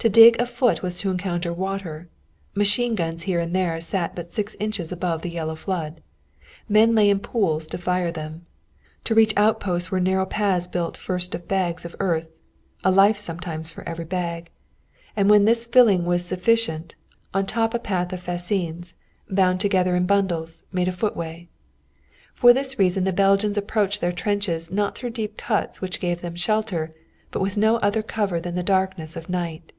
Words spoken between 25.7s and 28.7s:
which gave them shelter but with no other cover than the